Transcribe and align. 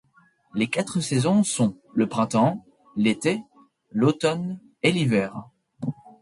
Les 0.55 0.67
quatre 0.67 0.99
saisons 0.99 1.43
sont: 1.43 1.77
le 1.93 2.09
printemps, 2.09 2.65
l’été, 2.95 3.43
l’automne 3.91 4.59
et 4.81 4.91
l’hiver. 4.91 5.47